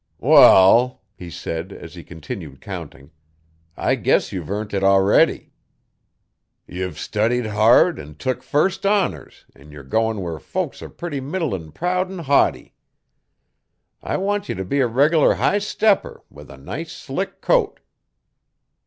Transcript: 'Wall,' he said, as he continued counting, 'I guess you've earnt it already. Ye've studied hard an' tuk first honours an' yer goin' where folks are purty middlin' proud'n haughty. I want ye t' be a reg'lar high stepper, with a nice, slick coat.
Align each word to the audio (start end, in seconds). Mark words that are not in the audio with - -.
'Wall,' 0.17 0.99
he 1.13 1.29
said, 1.29 1.71
as 1.71 1.93
he 1.93 2.03
continued 2.03 2.59
counting, 2.59 3.11
'I 3.77 3.95
guess 4.01 4.31
you've 4.31 4.49
earnt 4.49 4.73
it 4.73 4.83
already. 4.83 5.53
Ye've 6.67 6.97
studied 6.97 7.45
hard 7.45 7.99
an' 7.99 8.15
tuk 8.15 8.41
first 8.41 8.83
honours 8.83 9.45
an' 9.55 9.69
yer 9.69 9.83
goin' 9.83 10.19
where 10.19 10.39
folks 10.39 10.81
are 10.81 10.89
purty 10.89 11.19
middlin' 11.21 11.71
proud'n 11.71 12.23
haughty. 12.23 12.73
I 14.01 14.17
want 14.17 14.49
ye 14.49 14.55
t' 14.55 14.63
be 14.63 14.79
a 14.79 14.87
reg'lar 14.87 15.35
high 15.35 15.59
stepper, 15.59 16.23
with 16.31 16.49
a 16.49 16.57
nice, 16.57 16.91
slick 16.91 17.39
coat. 17.39 17.79